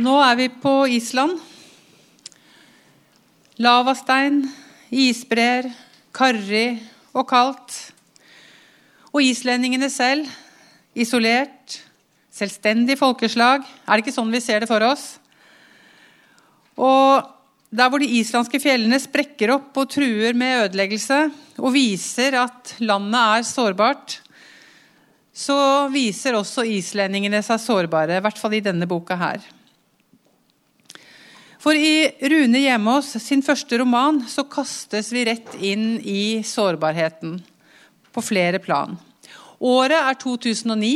[0.00, 1.36] Nå er vi på Island.
[3.60, 4.42] Lavastein,
[4.90, 5.68] isbreer,
[6.16, 6.80] karrig
[7.12, 7.74] og kaldt.
[9.10, 10.28] Og islendingene selv,
[10.94, 11.80] isolert,
[12.32, 13.66] selvstendig folkeslag.
[13.84, 15.18] Er det ikke sånn vi ser det for oss?
[16.80, 17.26] Og
[17.70, 21.20] der hvor de islandske fjellene sprekker opp og truer med ødeleggelse,
[21.60, 24.16] og viser at landet er sårbart,
[25.32, 29.44] så viser også islendingene seg sårbare, i hvert fall i denne boka her.
[31.60, 37.36] For i Rune Hjemås sin første roman så kastes vi rett inn i sårbarheten
[38.10, 38.96] på flere plan.
[39.60, 40.94] Året er 2009,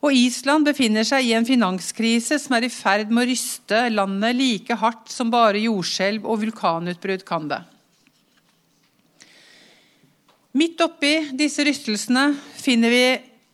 [0.00, 4.36] og Island befinner seg i en finanskrise som er i ferd med å ryste landet
[4.38, 7.60] like hardt som bare jordskjelv og vulkanutbrudd kan det.
[10.56, 13.06] Midt oppi disse rystelsene finner vi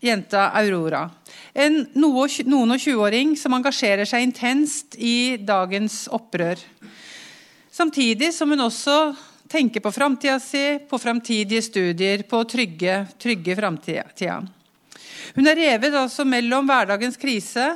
[0.02, 1.06] jenta Aurora.
[1.54, 6.60] En noen og 20-åring som engasjerer seg intenst i dagens opprør.
[7.72, 8.96] Samtidig som hun også
[9.52, 14.40] tenker på framtida si, på framtidige studier, på å trygge, trygge framtida.
[15.36, 17.70] Hun er revet altså mellom hverdagens krise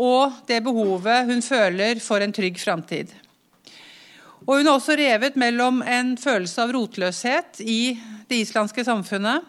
[0.00, 3.10] og det behovet hun føler for en trygg framtid.
[4.46, 7.94] Og hun er også revet mellom en følelse av rotløshet i
[8.30, 9.46] det islandske samfunnet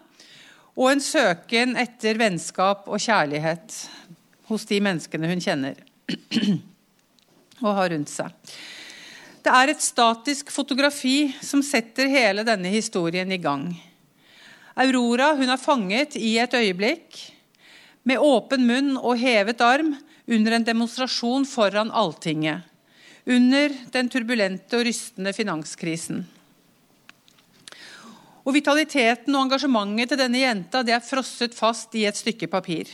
[0.78, 3.76] og en søken etter vennskap og kjærlighet
[4.52, 5.80] hos de menneskene hun kjenner
[7.66, 8.32] og har rundt seg.
[9.42, 13.72] Det er et statisk fotografi som setter hele denne historien i gang.
[14.80, 17.20] Aurora hun er fanget i et øyeblikk
[18.08, 19.96] med åpen munn og hevet arm
[20.32, 22.62] under en demonstrasjon foran Alltinget.
[23.26, 26.24] Under den turbulente og rystende finanskrisen.
[28.42, 32.90] Og Vitaliteten og engasjementet til denne jenta det er frosset fast i et stykke papir.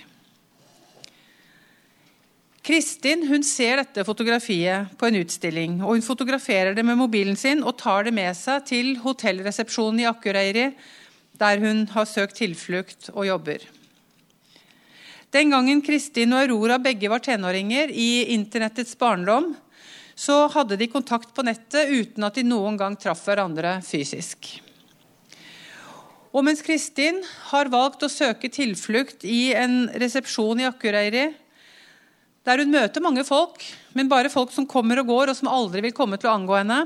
[2.68, 5.78] Kristin hun ser dette fotografiet på en utstilling.
[5.80, 10.10] og Hun fotograferer det med mobilen sin og tar det med seg til hotellresepsjonen i
[10.10, 10.66] Akureyri,
[11.40, 13.64] der hun har søkt tilflukt og jobber.
[15.32, 19.54] Den gangen Kristin og Aurora begge var tenåringer i internettets barndom,
[20.16, 24.58] så hadde de kontakt på nettet uten at de noen gang traff hverandre fysisk.
[26.38, 31.32] Og mens Kristin har valgt å søke tilflukt i en resepsjon i Akureyri,
[32.46, 33.64] der hun møter mange folk,
[33.98, 36.56] men bare folk som kommer og går, og som aldri vil komme til å angå
[36.60, 36.78] henne,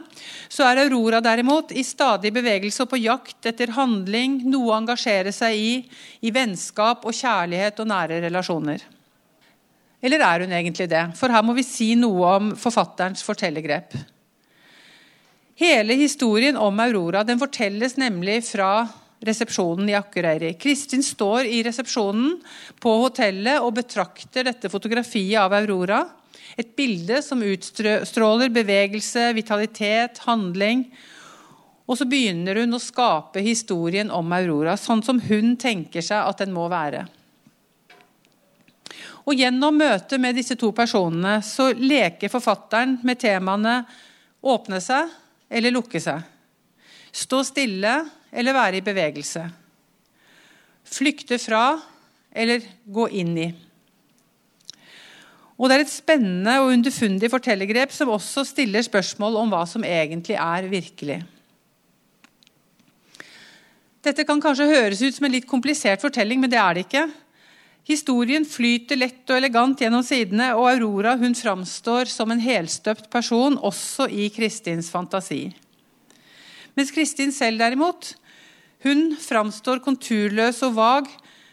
[0.49, 5.35] så er Aurora derimot i stadig bevegelse og på jakt etter handling, noe å engasjere
[5.35, 5.75] seg i,
[6.23, 8.87] i vennskap og kjærlighet og nære relasjoner.
[10.01, 11.03] Eller er hun egentlig det?
[11.19, 13.99] For her må vi si noe om forfatterens fortellergrep.
[15.61, 18.87] Hele historien om Aurora den fortelles nemlig fra
[19.21, 20.53] resepsjonen i Akureyri.
[20.59, 22.39] Kristin står i resepsjonen
[22.81, 26.01] på hotellet og betrakter dette fotografiet av Aurora.
[26.57, 30.87] Et bilde som utstråler bevegelse, vitalitet, handling.
[31.85, 36.43] Og så begynner hun å skape historien om Aurora, sånn som hun tenker seg at
[36.43, 37.05] den må være.
[39.29, 43.83] Og Gjennom møtet med disse to personene så leker forfatteren med temaene
[44.41, 45.11] åpne seg
[45.51, 46.23] eller lukke seg.
[47.11, 47.95] Stå stille
[48.31, 49.43] eller være i bevegelse.
[50.87, 51.65] Flykte fra
[52.31, 53.49] eller gå inn i.
[55.61, 59.83] Og Det er et spennende og underfundig fortellergrep som også stiller spørsmål om hva som
[59.85, 61.19] egentlig er virkelig.
[64.01, 67.03] Dette kan kanskje høres ut som en litt komplisert fortelling, men det er det ikke.
[67.85, 73.59] Historien flyter lett og elegant gjennom sidene, og Aurora hun framstår som en helstøpt person
[73.61, 75.51] også i Kristins fantasi.
[76.77, 78.13] Mens Kristin selv derimot
[78.85, 81.09] hun framstår konturløs og vag,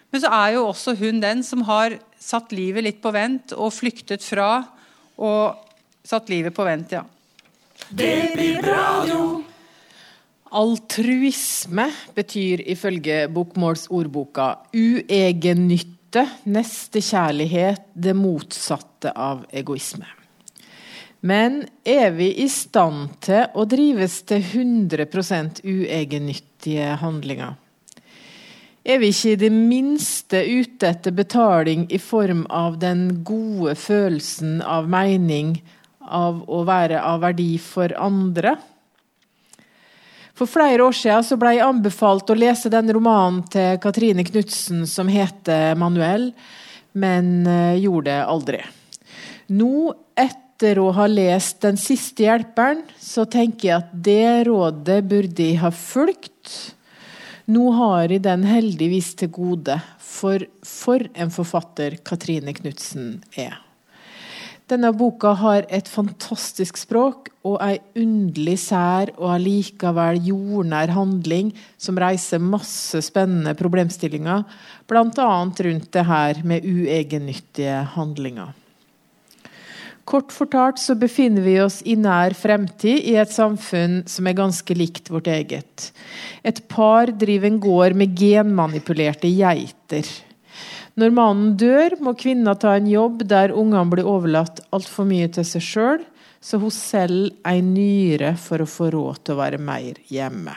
[0.08, 3.74] men så er jo også hun den som har satt livet litt på vent og
[3.76, 4.62] flyktet fra
[5.20, 5.58] og
[6.08, 7.04] satt livet på vent, ja.
[7.88, 9.26] Det blir radio.
[10.56, 11.84] Altruisme
[12.16, 20.08] betyr ifølge Bokmålsordboka uegennytte, nestekjærlighet, det motsatte av egoisme.
[21.20, 25.08] Men er vi i stand til å drives til 100
[25.64, 27.56] uegennyttige handlinger?
[28.88, 34.62] Er vi ikke i det minste ute etter betaling i form av den gode følelsen
[34.62, 35.58] av mening,
[36.00, 38.54] av å være av verdi for andre?
[40.38, 45.10] For flere år siden ble jeg anbefalt å lese den romanen til Katrine Knutsen som
[45.10, 46.30] heter 'Manuell',
[46.94, 48.62] men eh, gjorde det aldri.
[49.50, 55.04] Nå, etter etter å ha lest Den siste hjelperen, så tenker jeg at det rådet
[55.06, 56.74] burde jeg ha fulgt.
[57.46, 63.54] Nå har jeg den heldigvis til gode, for for en forfatter Katrine Knutsen er.
[64.68, 71.96] Denne boka har et fantastisk språk og ei underlig sær og allikevel jordnær handling som
[72.02, 74.42] reiser masse spennende problemstillinger,
[74.90, 75.32] bl.a.
[75.70, 78.56] rundt det her med uegennyttige handlinger.
[80.08, 84.76] Kort fortalt så befinner vi oss i nær fremtid i et samfunn som er ganske
[84.76, 85.90] likt vårt eget.
[86.40, 90.08] Et par driver en gård med genmanipulerte geiter.
[90.98, 95.44] Når mannen dør, må kvinna ta en jobb der ungene blir overlatt altfor mye til
[95.46, 96.02] seg sjøl,
[96.40, 100.56] så hun selger ei nyre for å få råd til å være mer hjemme.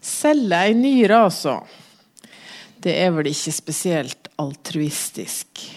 [0.00, 1.58] Selge ei nyre, altså.
[2.80, 5.68] Det er vel ikke spesielt altruistisk.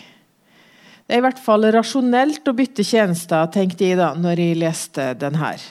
[1.07, 5.13] Det er i hvert fall rasjonelt å bytte tjenester, tenkte jeg da når jeg leste
[5.15, 5.61] den her.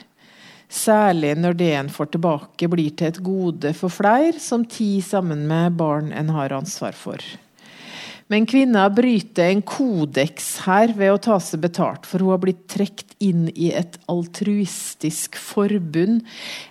[0.72, 5.44] Særlig når det en får tilbake, blir til et gode for flere, som tid sammen
[5.46, 7.20] med barn en har ansvar for.
[8.32, 12.64] Men kvinna bryter en kodeks her ved å ta seg betalt, for hun har blitt
[12.72, 16.24] trukket inn i et altruistisk forbund.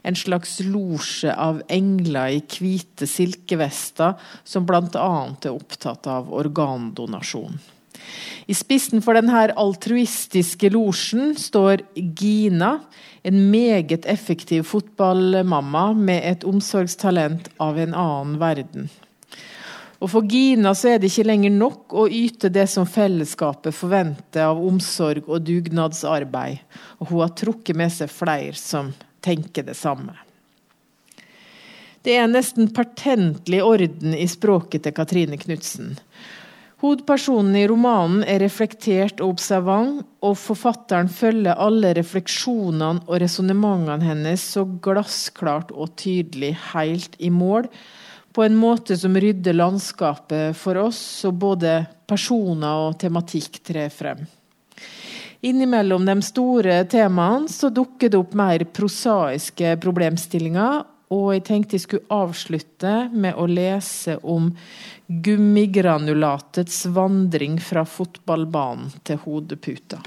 [0.03, 5.07] En slags losje av engler i hvite silkevester, som bl.a.
[5.37, 7.61] er opptatt av organdonasjon.
[8.45, 12.79] I spissen for denne altruistiske losjen står Gina,
[13.25, 18.91] en meget effektiv fotballmamma med et omsorgstalent av en annen verden.
[20.03, 24.45] Og For Gina så er det ikke lenger nok å yte det som fellesskapet forventer
[24.45, 26.59] av omsorg og dugnadsarbeid.
[26.99, 28.91] Og hun har trukket med seg flere som
[29.25, 30.13] tenker det samme.
[32.05, 35.95] Det er nesten pertentlig orden i språket til Katrine Knutsen.
[36.85, 44.43] Hovedpersonen i romanen er reflektert og observant, og forfatteren følger alle refleksjonene og resonnementene hennes
[44.53, 47.65] så glassklart og tydelig helt i mål,
[48.37, 54.21] på en måte som rydder landskapet for oss, så både personer og tematikk trer frem.
[55.41, 60.83] Innimellom de store temaene så dukker det opp mer prosaiske problemstillinger,
[61.15, 64.51] og jeg tenkte jeg skulle avslutte med å lese om
[65.07, 69.99] gummigranulatets vandring fra fotballbanen til hodeputa.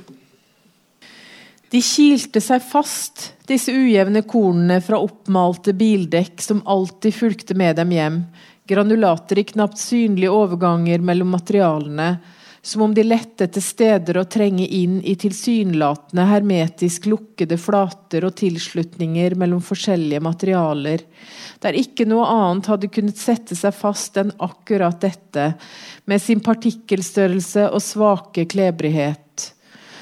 [1.71, 7.93] De kilte seg fast, disse ujevne kornene fra oppmalte bildekk som alltid fulgte med dem
[7.93, 8.23] hjem,
[8.69, 12.09] granulater i knapt synlige overganger mellom materialene,
[12.63, 18.35] som om de lette etter steder å trenge inn i tilsynelatende hermetisk lukkede flater og
[18.41, 21.05] tilslutninger mellom forskjellige materialer,
[21.63, 25.53] der ikke noe annet hadde kunnet sette seg fast enn akkurat dette,
[26.05, 29.53] med sin partikkelstørrelse og svake klebrighet.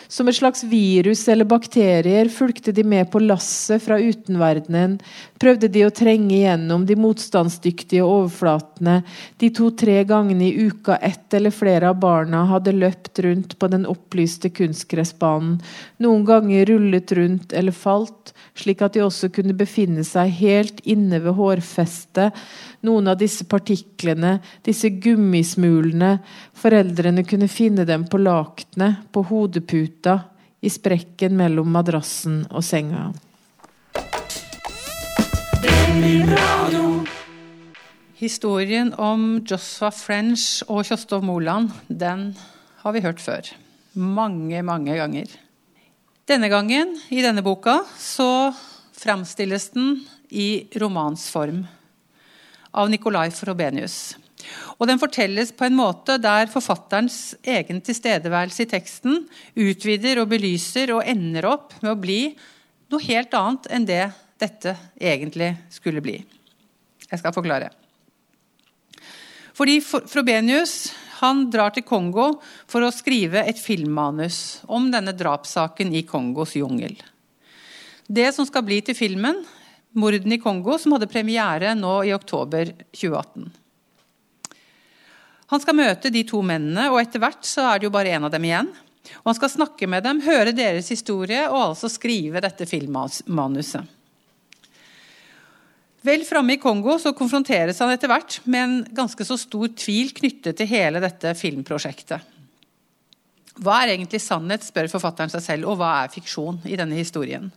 [0.08, 4.98] Som et slags virus eller bakterier fulgte de med på lasset fra utenverdenen,
[5.42, 9.00] prøvde de å trenge gjennom de motstandsdyktige overflatene.
[9.42, 13.86] De to-tre gangene i uka ett eller flere av barna hadde løpt rundt på den
[13.90, 15.58] opplyste kunstgressbanen,
[16.02, 21.20] noen ganger rullet rundt eller falt, slik at de også kunne befinne seg helt inne
[21.24, 22.36] ved hårfestet,
[22.86, 26.16] noen av disse partiklene, disse gummismulene,
[26.56, 30.20] foreldrene kunne finne dem på lakenet, på hodeputa,
[30.64, 33.10] i sprekken mellom madrassen og senga.
[38.16, 42.30] Historien om Joshua French og Kjostov Moland den
[42.82, 43.52] har vi hørt før.
[43.92, 45.28] Mange, mange ganger.
[46.26, 48.50] Denne gangen, i denne boka, så
[48.96, 50.00] framstilles den
[50.32, 51.62] i romansform
[52.73, 54.16] av Nicolai Frobenius.
[54.76, 59.25] Og den fortelles på en måte der forfatterens egen tilstedeværelse i teksten
[59.56, 62.20] utvider og belyser og ender opp med å bli
[62.92, 64.04] noe helt annet enn det
[64.40, 66.20] dette egentlig skulle bli.
[67.06, 67.73] Jeg skal forklare.
[69.56, 70.92] Fordi Frobenius
[71.23, 72.35] han drar til Kongo
[72.68, 76.92] for å skrive et filmmanus om denne drapssaken i Kongos jungel.
[78.06, 79.40] Det som skal bli til filmen,
[79.95, 83.47] mordene i Kongo, som hadde premiere nå i oktober 2018.
[85.52, 88.26] Han skal møte de to mennene, og etter hvert så er det jo bare én
[88.26, 88.73] av dem igjen.
[89.23, 93.93] Og Han skal snakke med dem, høre deres historie og altså skrive dette filmmanuset.
[96.07, 100.12] Vel framme i Kongo så konfronteres han etter hvert med en ganske så stor tvil
[100.14, 102.35] knyttet til hele dette filmprosjektet.
[103.57, 107.49] Hva er egentlig sannhet, spør forfatteren seg selv, og hva er fiksjon i denne historien?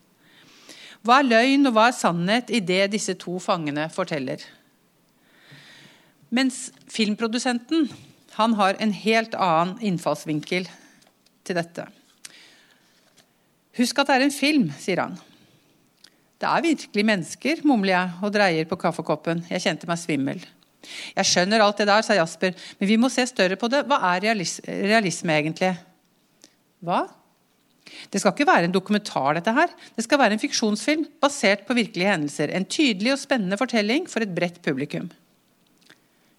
[1.06, 4.44] Hva er løgn, og hva er sannhet i det disse to fangene forteller?
[6.30, 7.88] Mens filmprodusenten
[8.36, 10.68] han har en helt annen innfallsvinkel
[11.48, 11.88] til dette.
[13.80, 15.18] Husk at det er en film, sier han.
[16.40, 19.44] Det er virkelig mennesker, mumler jeg og dreier på kaffekoppen.
[19.52, 20.44] Jeg kjente meg svimmel.
[21.16, 23.84] Jeg skjønner alt det der, sa Jasper, men vi må se større på det.
[23.88, 25.74] Hva er realis realisme egentlig?
[26.84, 27.02] Hva?
[28.10, 29.74] Det skal ikke være en dokumentar, dette her.
[29.96, 32.54] Det skal være en fiksjonsfilm basert på virkelige hendelser.
[32.54, 35.10] En tydelig og spennende fortelling for et bredt publikum.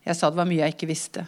[0.07, 1.27] Jeg sa det var mye jeg ikke visste.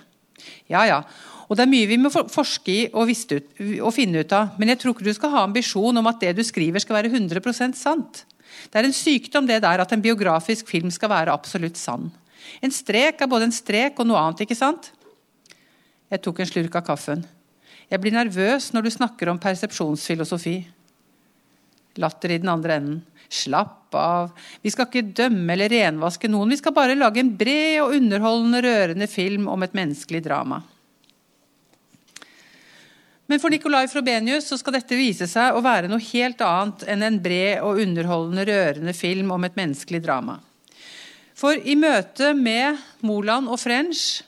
[0.71, 1.03] Ja, ja.
[1.49, 3.51] Og det er mye vi må forske i og, ut,
[3.85, 4.57] og finne ut av.
[4.59, 7.13] Men jeg tror ikke du skal ha ambisjon om at det du skriver skal være
[7.13, 8.25] 100% sant.
[8.73, 12.11] Det er en sykdom det der at en biografisk film skal være absolutt sann.
[12.65, 14.91] En strek er både en strek og noe annet, ikke sant?
[16.13, 17.23] Jeg tok en slurk av kaffen.
[17.93, 20.57] Jeg blir nervøs når du snakker om persepsjonsfilosofi.
[22.01, 23.01] Latter i den andre enden.
[23.29, 24.31] Slapp av.
[24.65, 26.55] Vi skal ikke dømme eller renvaske noen.
[26.55, 30.63] Vi skal bare lage en bred og underholdende, rørende film om et menneskelig drama.
[33.29, 37.05] Men for Nicolai Frobenius så skal dette vise seg å være noe helt annet enn
[37.05, 40.39] en bred og underholdende, rørende film om et menneskelig drama.
[41.37, 44.23] For i møte med Moland og French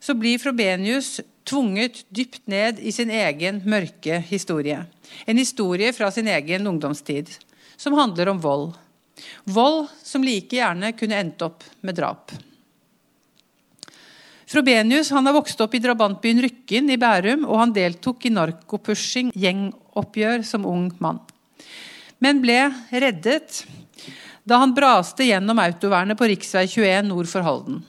[0.00, 4.82] så blir Frobenius tvunget dypt ned i sin egen mørke historie.
[5.26, 7.30] En historie fra sin egen ungdomstid,
[7.76, 8.74] som handler om vold.
[9.44, 12.34] Vold som like gjerne kunne endt opp med drap.
[14.46, 20.44] Frobenius har vokst opp i drabantbyen Rykken i Bærum, og han deltok i narkopushing, gjengoppgjør,
[20.46, 21.18] som ung mann.
[22.22, 22.60] Men ble
[22.94, 23.64] reddet
[24.46, 26.38] da han braste gjennom autovernet på rv.
[26.70, 27.82] 21 nord for Halden.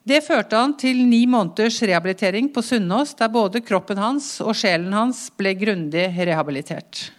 [0.00, 4.94] Det førte han til ni måneders rehabilitering på Sunnaas, der både kroppen hans og sjelen
[4.96, 7.10] hans ble grundig rehabilitert.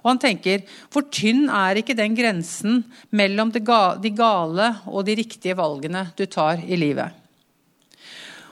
[0.00, 2.82] Og han tenker hvor tynn er ikke den grensen
[3.16, 7.16] mellom de gale og de riktige valgene du tar i livet?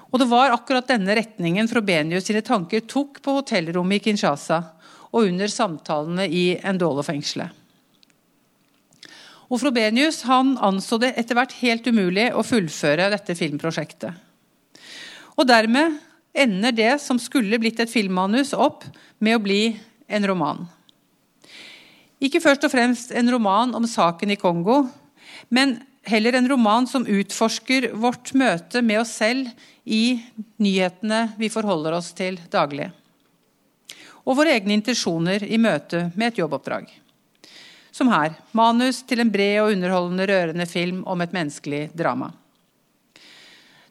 [0.09, 4.61] Og det var akkurat denne retningen Frobenius sine tanker tok på hotellrommet i Kinshasa
[5.09, 7.52] og under samtalene i Ndolo-fengselet.
[9.49, 14.12] Og Frobenius han anså det etter hvert helt umulig å fullføre dette filmprosjektet.
[15.38, 15.97] Og dermed
[16.37, 18.85] ender det som skulle blitt et filmmanus, opp
[19.25, 19.62] med å bli
[20.09, 20.67] en roman.
[22.19, 24.83] Ikke først og fremst en roman om saken i Kongo,
[25.55, 25.78] men
[26.09, 29.49] heller en roman som utforsker vårt møte med oss selv
[29.85, 30.19] i
[30.61, 32.90] nyhetene vi forholder oss til daglig.
[34.28, 36.88] Og våre egne intensjoner i møte med et jobboppdrag.
[37.99, 38.37] Som her.
[38.55, 42.28] Manus til en bred og underholdende rørende film om et menneskelig drama.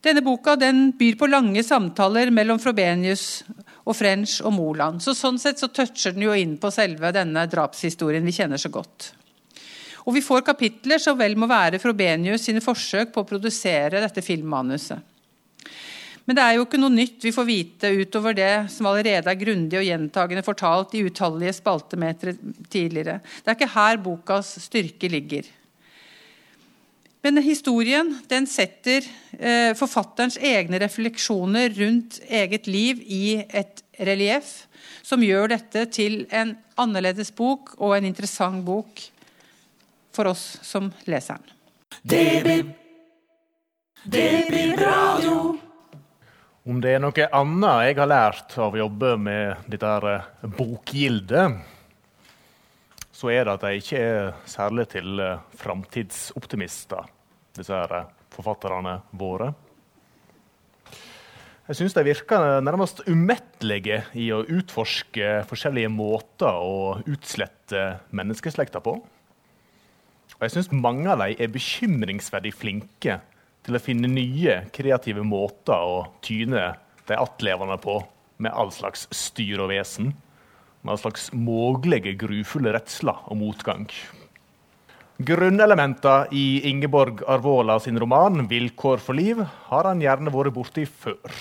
[0.06, 3.44] Denne boka den byr på lange samtaler mellom Frobenius
[3.84, 5.02] og French og Moland.
[5.04, 8.72] Så sånn sett så toucher den jo inn på selve denne drapshistorien vi kjenner så
[8.72, 9.10] godt.
[10.08, 14.24] Og vi får kapitler som vel må være Frobenius sine forsøk på å produsere dette
[14.24, 15.04] filmmanuset.
[16.28, 19.40] Men det er jo ikke noe nytt vi får vite utover det som allerede er
[19.40, 22.34] grundig og gjentagende fortalt i utallige spaltemetere
[22.68, 23.22] tidligere.
[23.24, 25.48] Det er ikke her bokas styrke ligger.
[27.24, 29.08] Men historien den setter
[29.40, 34.66] eh, forfatterens egne refleksjoner rundt eget liv i et relieff,
[35.08, 39.00] som gjør dette til en annerledes bok og en interessant bok
[40.16, 41.56] for oss som leseren.
[42.04, 42.68] Det blir,
[44.04, 45.40] det blir Radio.
[46.68, 51.62] Om det er noe annet jeg har lært av å jobbe med dette eh, bokgildet,
[53.16, 57.08] så er det at de ikke er særlig til eh, framtidsoptimister
[57.56, 59.48] disse her eh, forfatterne våre.
[61.70, 68.98] Jeg syns de virker nærmest umettelige i å utforske forskjellige måter å utslette menneskeslekta på.
[70.36, 73.22] Og jeg syns mange av dem er bekymringsverdig flinke
[73.68, 76.72] til å finne nye kreative måter å tyne
[77.08, 78.00] de attlevende på,
[78.40, 80.14] med all slags styr og vesen.
[80.84, 83.90] Med all slags mulige grufulle redsler og motgang.
[85.18, 91.34] Grunnelementer i Ingeborg Arvola sin roman 'Vilkår for liv' har han gjerne vært borti før.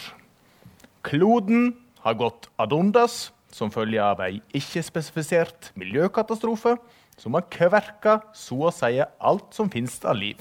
[1.04, 6.78] Kloden har gått ad undas som følge av ei ikke-spesifisert miljøkatastrofe
[7.20, 10.40] som har kverka så å si alt som finnes av liv.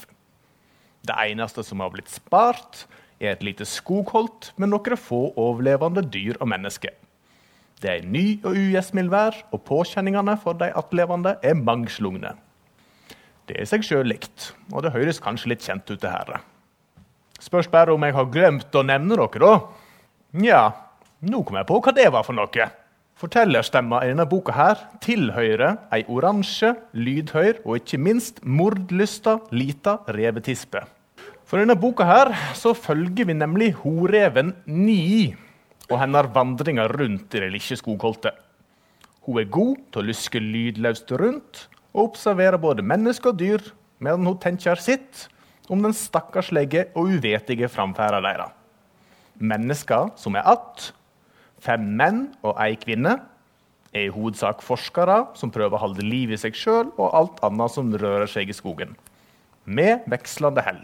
[1.05, 2.85] Det eneste som har blitt spart,
[3.21, 6.93] er et lite skogholt med noen få overlevende dyr og mennesker.
[7.81, 12.33] Det er ny og ugjestmild vær, og påkjenningene for de attlevende er mangslungne.
[13.45, 16.39] Det er seg sjøl likt, og det høres kanskje litt kjent ut, det her.
[17.43, 19.53] Spørs bare om jeg har glemt å nevne noe, da.
[20.39, 20.61] Nja,
[21.29, 22.69] nå kom jeg på hva det var for noe.
[23.15, 30.81] Fortellerstemma i denne boka her tilhører ei oransje, lydhøyr og ikke minst mordlysta lita revetispe.
[31.47, 35.31] For i denne boka her så følger vi nemlig horeven Ni
[35.87, 38.35] og hennes vandringer rundt i det lille skogholtet.
[39.23, 43.71] Hun er god til å luske lydløst rundt og observerer både mennesker og dyr
[44.03, 45.29] medan hun tenker sitt
[45.71, 48.51] om den stakkarslige og uvetige framferda deres.
[49.39, 50.91] Mennesker som er att,
[51.65, 53.17] fem menn og ei kvinne,
[53.95, 57.71] er i hovedsak forskere som prøver å holde liv i seg sjøl og alt annet
[57.71, 58.93] som rører seg i skogen.
[59.65, 60.83] Med vekslende hell.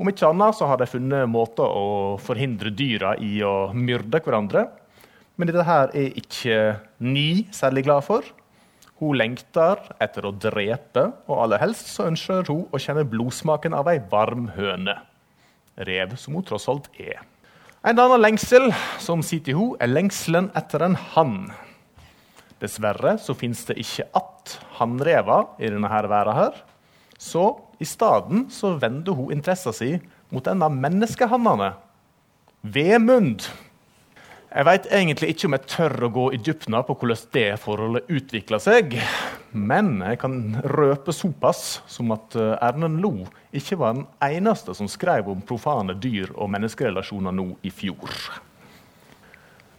[0.00, 4.66] Om ikke annet så har de funnet måter å forhindre dyra i å myrde hverandre.
[5.38, 6.56] Men dette her er ikke
[7.02, 8.26] Ni særlig glad for.
[9.02, 13.90] Hun lengter etter å drepe, og aller helst så ønsker hun å kjenne blodsmaken av
[13.90, 15.00] ei varm høne.
[15.88, 17.22] Rev som hun tross alt er.
[17.82, 18.68] En annen lengsel
[19.02, 21.38] som sitter i henne, er lengselen etter en hann.
[22.62, 26.36] Dessverre så finnes det ikke att hannrever i denne her verden.
[26.36, 26.54] her.
[27.18, 31.72] Så i stedet så vender hun interessen sin mot en av menneskehannene.
[32.62, 33.42] Vemund.
[34.52, 38.10] Jeg veit egentlig ikke om jeg tør å gå i dybden på hvordan det forholdet
[38.12, 38.98] utvikla seg.
[39.56, 40.34] Men jeg kan
[40.74, 43.14] røpe såpass som at eh, Erlend Lo
[43.56, 48.12] ikke var den eneste som skrev om profane dyr og menneskerelasjoner nå i fjor.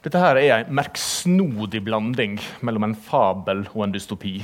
[0.01, 4.39] Dette her er en merksnodig blanding mellom en fabel og en dystopi.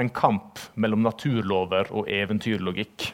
[0.00, 3.12] En kamp mellom naturlover og eventyrlogikk.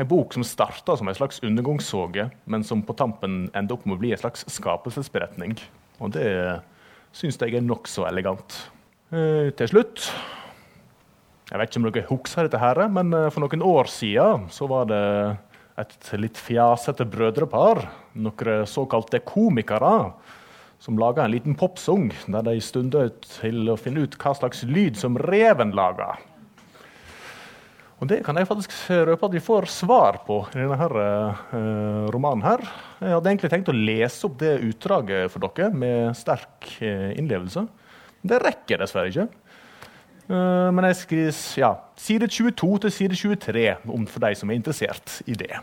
[0.00, 3.98] En bok som starta som en slags undergangssåge, men som på tampen ender opp med
[3.98, 5.58] å bli en slags skapelsesberetning.
[6.00, 6.30] Og det
[7.12, 8.56] syns jeg er nokså elegant.
[9.10, 10.04] Eh, til slutt
[11.50, 14.68] Jeg vet ikke om dere husker dette, her, men eh, for noen år siden så
[14.70, 15.04] var det
[15.82, 17.82] et litt fjasete brødrepar,
[18.14, 20.12] noen såkalte komikere,
[20.80, 24.96] som laga en liten popsang der de stunda til å finne ut hva slags lyd
[24.96, 26.14] som reven laga.
[28.00, 30.94] Og Det kan jeg faktisk røpe at vi får svar på i denne her,
[31.52, 32.42] uh, romanen.
[32.42, 32.62] her.
[32.96, 37.66] Jeg hadde egentlig tenkt å lese opp det utdraget for dere med sterk uh, innlevelse.
[38.24, 39.28] Det rekker dessverre ikke.
[40.30, 44.56] Uh, men jeg skriver ja, side 22 til side 23 om for de som er
[44.56, 45.60] interessert i det.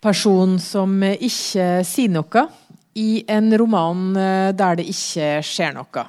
[0.00, 2.48] Person som ikke sier noe
[2.94, 6.06] i en roman eh, der det ikke skjer noe.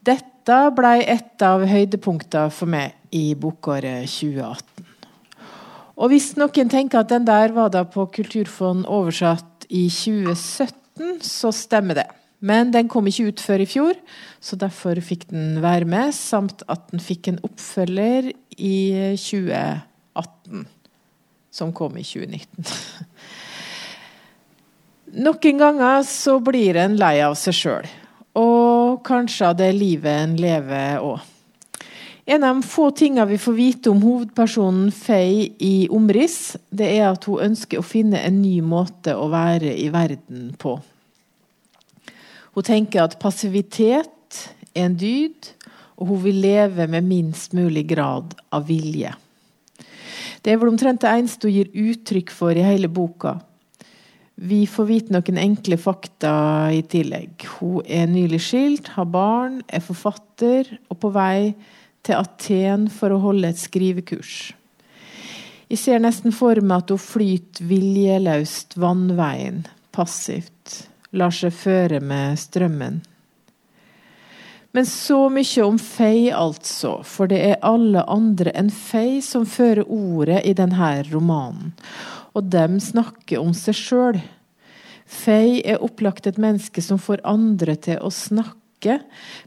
[0.00, 4.86] Dette ble et av høydepunktene for meg i bokåret 2018.
[6.00, 11.52] Og hvis noen tenker at den der var da på Kulturfond oversatt i 2017, så
[11.52, 12.08] stemmer det.
[12.40, 13.98] Men den kom ikke ut før i fjor,
[14.40, 16.14] så derfor fikk den være med.
[16.16, 18.76] Samt at den fikk en oppfølger i
[19.20, 20.64] 2018,
[21.52, 22.64] som kom i 2019.
[25.10, 27.86] Noen ganger så blir en lei av seg sjøl,
[28.38, 31.24] og kanskje av det livet en lever òg.
[32.30, 37.08] En av de få tingene vi får vite om hovedpersonen Faye i omriss, det er
[37.08, 40.76] at hun ønsker å finne en ny måte å være i verden på.
[42.54, 44.44] Hun tenker at passivitet
[44.76, 45.50] er en dyd,
[45.98, 49.10] og hun vil leve med minst mulig grad av vilje.
[50.38, 53.40] Det er vel omtrent det eneste hun gir uttrykk for i hele boka.
[54.42, 56.32] Vi får vite noen enkle fakta
[56.72, 57.42] i tillegg.
[57.58, 61.50] Hun er nylig skilt, har barn, er forfatter og på vei
[62.00, 64.38] til Aten for å holde et skrivekurs.
[65.68, 72.40] Jeg ser nesten for meg at hun flyter viljeløst vannveien, passivt, lar seg føre med
[72.40, 73.02] strømmen.
[74.72, 79.84] Men så mye om Fei, altså, for det er alle andre enn Fei som fører
[79.84, 81.74] ordet i denne romanen
[82.34, 84.20] og dem snakker om seg sjøl.
[85.10, 89.00] Faye er opplagt et menneske som får andre til å snakke,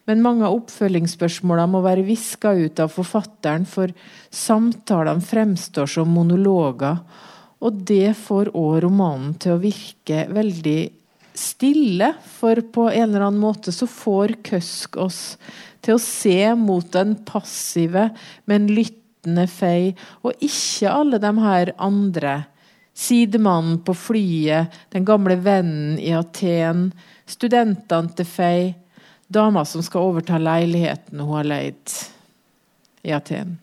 [0.05, 3.93] men mange av oppfølgingsspørsmålene må være viska ut av forfatteren, for
[4.29, 6.99] samtalene fremstår som monologer,
[7.63, 10.79] og det får òg romanen til å virke veldig
[11.33, 15.21] stille, for på en eller annen måte så får Køsk oss
[15.83, 18.09] til å se mot den passive,
[18.45, 19.95] men lyttende Faye,
[20.27, 22.41] og ikke alle de her andre
[22.93, 26.91] Sidemannen på flyet, den gamle vennen i Aten,
[27.25, 28.73] studentene til Fay,
[29.27, 31.95] dama som skal overta leiligheten hun har leid
[33.03, 33.57] i Aten.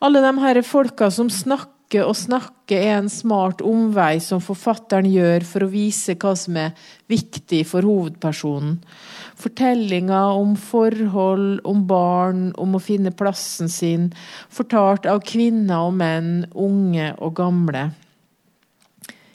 [0.00, 5.42] Alle de her folka som snakker og snakker, er en smart omvei som forfatteren gjør
[5.46, 6.76] for å vise hva som er
[7.10, 8.76] viktig for hovedpersonen.
[9.40, 14.10] Fortellinger om forhold, om barn, om å finne plassen sin,
[14.52, 17.88] fortalt av kvinner og menn, unge og gamle.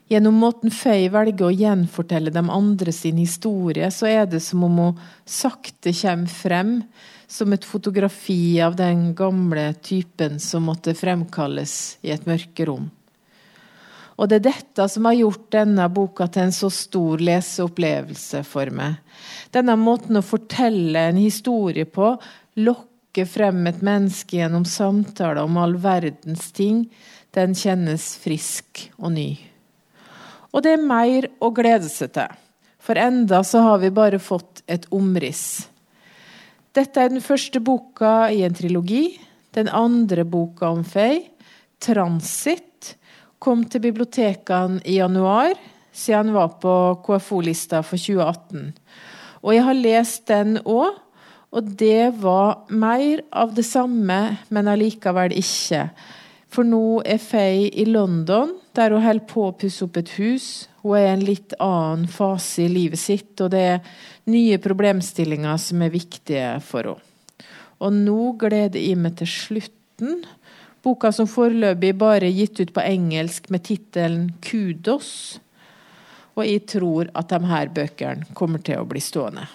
[0.05, 4.77] Gjennom måten Faye velger å gjenfortelle de andre sin historie, så er det som om
[4.77, 6.75] hun sakte kommer frem
[7.27, 12.91] som et fotografi av den gamle typen som måtte fremkalles i et mørkerom.
[14.15, 18.71] Og det er dette som har gjort denne boka til en så stor leseopplevelse for
[18.71, 19.01] meg.
[19.51, 22.13] Denne måten å fortelle en historie på,
[22.55, 26.85] lokker frem et menneske gjennom samtaler om all verdens ting,
[27.35, 29.29] den kjennes frisk og ny.
[30.55, 32.31] Og det er mer å glede seg til,
[32.79, 35.65] for enda så har vi bare fått et omriss.
[36.75, 39.17] Dette er den første boka i en trilogi.
[39.55, 41.23] Den andre boka om Faye,
[41.79, 42.95] 'Transit',
[43.39, 45.55] kom til bibliotekene i januar,
[45.95, 48.73] siden han var på KFO-lista for 2018.
[49.45, 51.01] Og jeg har lest den òg,
[51.55, 54.19] og det var mer av det samme,
[54.51, 55.85] men allikevel ikke.
[56.51, 60.47] For nå er Faye i London, der hun holder på å pusse opp et hus.
[60.83, 65.59] Hun er i en litt annen fase i livet sitt, og det er nye problemstillinger
[65.61, 67.11] som er viktige for henne.
[67.83, 70.21] Og nå gleder jeg meg til slutten
[70.85, 75.39] Boka som foreløpig bare er gitt ut på engelsk med tittelen 'Kudos'.
[76.37, 79.47] Og jeg tror at de her bøkene kommer til å bli stående.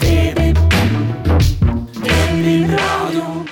[0.00, 0.54] Baby,
[2.00, 3.43] baby, radio.